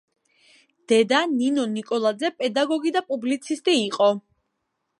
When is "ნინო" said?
1.33-1.65